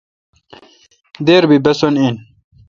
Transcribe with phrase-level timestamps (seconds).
[1.25, 2.15] دیر بی بھسن این